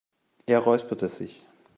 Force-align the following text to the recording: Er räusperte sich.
Er 0.47 0.57
räusperte 0.57 1.07
sich. 1.09 1.45